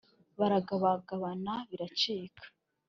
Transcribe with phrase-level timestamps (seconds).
[0.39, 2.43] Baragabagabana biracika